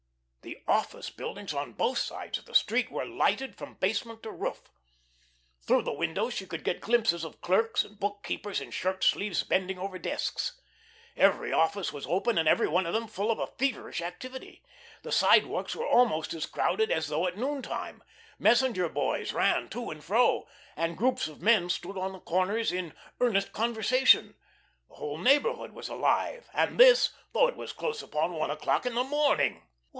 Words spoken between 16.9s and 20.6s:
though at noontime. Messenger boys ran to and fro,